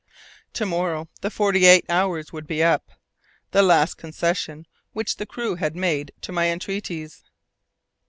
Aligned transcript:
To 0.53 0.65
morrow, 0.65 1.09
the 1.21 1.29
forty 1.29 1.65
eight 1.65 1.85
hours 1.87 2.33
would 2.33 2.47
be 2.47 2.63
up, 2.63 2.89
the 3.51 3.61
last 3.61 3.97
concession 3.97 4.65
which 4.93 5.17
the 5.17 5.27
crew 5.27 5.57
had 5.57 5.75
made 5.75 6.11
to 6.21 6.31
my 6.31 6.47
entreaties. 6.47 7.21